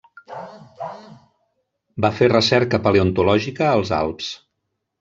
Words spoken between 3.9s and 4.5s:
Alps.